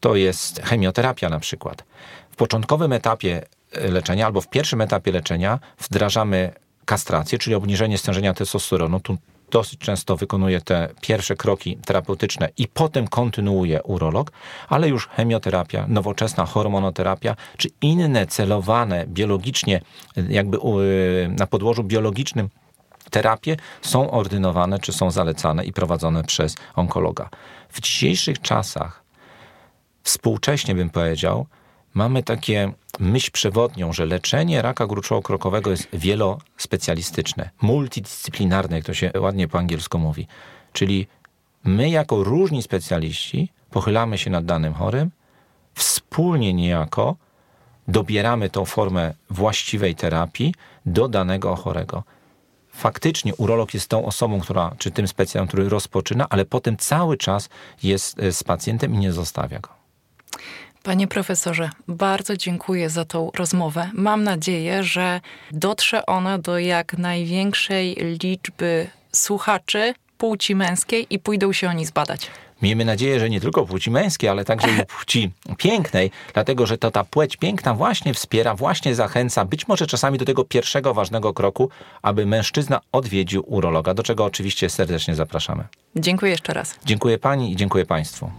To 0.00 0.16
jest 0.16 0.62
chemioterapia 0.62 1.28
na 1.28 1.40
przykład. 1.40 1.84
W 2.30 2.36
początkowym 2.36 2.92
etapie 2.92 3.42
e, 3.72 3.90
leczenia 3.90 4.26
albo 4.26 4.40
w 4.40 4.48
pierwszym 4.48 4.80
etapie 4.80 5.12
leczenia 5.12 5.58
wdrażamy 5.78 6.52
kastrację, 6.84 7.38
czyli 7.38 7.54
obniżenie 7.54 7.98
stężenia 7.98 8.34
testosteronu. 8.34 9.00
Tu 9.00 9.18
dosyć 9.52 9.80
często 9.80 10.16
wykonuje 10.16 10.60
te 10.60 10.88
pierwsze 11.00 11.36
kroki 11.36 11.76
terapeutyczne 11.76 12.48
i 12.56 12.68
potem 12.68 13.08
kontynuuje 13.08 13.82
urolog, 13.82 14.32
ale 14.68 14.88
już 14.88 15.08
chemioterapia, 15.08 15.84
nowoczesna 15.88 16.46
hormonoterapia, 16.46 17.36
czy 17.56 17.68
inne 17.82 18.26
celowane 18.26 19.06
biologicznie, 19.06 19.80
jakby 20.28 20.58
na 21.38 21.46
podłożu 21.46 21.84
biologicznym 21.84 22.48
terapie 23.10 23.56
są 23.82 24.10
ordynowane 24.10 24.78
czy 24.78 24.92
są 24.92 25.10
zalecane 25.10 25.64
i 25.64 25.72
prowadzone 25.72 26.24
przez 26.24 26.56
onkologa. 26.74 27.28
W 27.68 27.80
dzisiejszych 27.80 28.40
czasach, 28.40 29.02
współcześnie 30.02 30.74
bym 30.74 30.90
powiedział, 30.90 31.46
mamy 31.94 32.22
takie 32.22 32.72
myśl 32.98 33.30
przewodnią, 33.30 33.92
że 33.92 34.06
leczenie 34.06 34.62
raka 34.62 34.86
gruczołu-krokowego 34.86 35.70
jest 35.70 35.88
wielospecjalistyczne, 35.92 37.50
multidyscyplinarne, 37.62 38.76
jak 38.76 38.84
to 38.84 38.94
się 38.94 39.10
ładnie 39.18 39.48
po 39.48 39.58
angielsku 39.58 39.98
mówi. 39.98 40.26
Czyli 40.72 41.06
my 41.64 41.90
jako 41.90 42.24
różni 42.24 42.62
specjaliści 42.62 43.48
pochylamy 43.70 44.18
się 44.18 44.30
nad 44.30 44.44
danym 44.44 44.74
chorym, 44.74 45.10
wspólnie 45.74 46.54
niejako 46.54 47.16
dobieramy 47.88 48.50
tą 48.50 48.64
formę 48.64 49.14
właściwej 49.30 49.94
terapii 49.94 50.54
do 50.86 51.08
danego 51.08 51.56
chorego. 51.56 52.02
Faktycznie 52.72 53.34
urolog 53.34 53.74
jest 53.74 53.88
tą 53.88 54.04
osobą, 54.04 54.40
która, 54.40 54.74
czy 54.78 54.90
tym 54.90 55.08
specjalistą, 55.08 55.48
który 55.48 55.68
rozpoczyna, 55.68 56.26
ale 56.30 56.44
potem 56.44 56.76
cały 56.76 57.16
czas 57.16 57.48
jest 57.82 58.18
e, 58.18 58.32
z 58.32 58.44
pacjentem 58.44 58.94
i 58.94 58.98
nie 58.98 59.12
zostawia 59.12 59.58
go. 59.60 59.68
Panie 60.82 61.08
profesorze, 61.08 61.70
bardzo 61.88 62.36
dziękuję 62.36 62.90
za 62.90 63.04
tą 63.04 63.30
rozmowę. 63.34 63.90
Mam 63.94 64.24
nadzieję, 64.24 64.84
że 64.84 65.20
dotrze 65.52 66.06
ona 66.06 66.38
do 66.38 66.58
jak 66.58 66.98
największej 66.98 67.96
liczby 68.22 68.86
słuchaczy 69.12 69.94
płci 70.18 70.54
męskiej 70.54 71.06
i 71.10 71.18
pójdą 71.18 71.52
się 71.52 71.68
oni 71.68 71.86
zbadać. 71.86 72.30
Miejmy 72.62 72.84
nadzieję, 72.84 73.20
że 73.20 73.30
nie 73.30 73.40
tylko 73.40 73.66
płci 73.66 73.90
męskiej, 73.90 74.30
ale 74.30 74.44
także 74.44 74.68
i 74.68 74.86
płci 74.98 75.30
pięknej, 75.58 76.10
dlatego 76.34 76.66
że 76.66 76.78
to 76.78 76.90
ta 76.90 77.04
płeć 77.04 77.36
piękna 77.36 77.74
właśnie 77.74 78.14
wspiera, 78.14 78.54
właśnie 78.54 78.94
zachęca, 78.94 79.44
być 79.44 79.68
może 79.68 79.86
czasami 79.86 80.18
do 80.18 80.24
tego 80.24 80.44
pierwszego 80.44 80.94
ważnego 80.94 81.34
kroku, 81.34 81.70
aby 82.02 82.26
mężczyzna 82.26 82.80
odwiedził 82.92 83.44
urologa, 83.46 83.94
do 83.94 84.02
czego 84.02 84.24
oczywiście 84.24 84.70
serdecznie 84.70 85.14
zapraszamy. 85.14 85.64
Dziękuję 85.96 86.32
jeszcze 86.32 86.52
raz. 86.52 86.78
Dziękuję 86.84 87.18
pani 87.18 87.52
i 87.52 87.56
dziękuję 87.56 87.86
państwu. 87.86 88.30